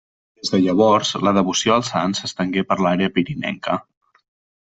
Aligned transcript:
Des 0.43 0.51
de 0.53 0.59
llavors, 0.61 1.11
la 1.25 1.33
devoció 1.37 1.75
al 1.75 1.85
sant 1.89 2.15
s'estengué 2.21 2.63
per 2.71 2.79
l'àrea 2.85 3.13
pirinenca. 3.19 3.77